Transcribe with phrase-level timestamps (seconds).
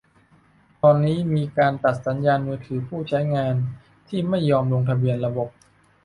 [0.81, 3.55] ตอนนี้มีการตัดสัญญาณมือถือผู้ใช้งาน
[4.09, 5.49] ที่ไม่ยอมลงทะเบียนระบบ